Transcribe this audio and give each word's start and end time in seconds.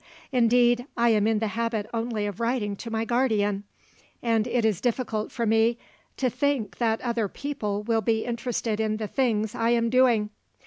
Indeed, 0.31 0.87
I 0.97 1.09
am 1.09 1.27
in 1.27 1.37
the 1.37 1.49
habit 1.49 1.85
only 1.93 2.25
of 2.25 2.39
writing 2.39 2.75
to 2.77 2.89
my 2.89 3.05
guardian, 3.05 3.65
and 4.23 4.47
it 4.47 4.65
is 4.65 4.81
difficult 4.81 5.31
for 5.31 5.45
me 5.45 5.77
to 6.17 6.27
think 6.27 6.79
that 6.79 6.99
other 7.01 7.27
people 7.27 7.83
will 7.83 8.01
be 8.01 8.25
interested 8.25 8.79
in 8.79 8.97
the 8.97 9.05
things 9.05 9.53
I 9.53 9.69
am 9.69 9.91
doing. 9.91 10.31